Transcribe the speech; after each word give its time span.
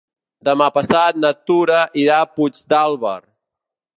Demà 0.47 0.67
passat 0.77 1.19
na 1.25 1.31
Tura 1.51 1.83
irà 2.05 2.17
a 2.23 2.29
Puigdàlber. 2.39 3.17